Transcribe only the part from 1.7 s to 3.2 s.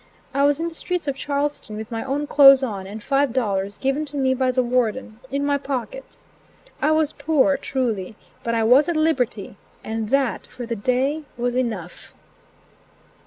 with my own clothes on and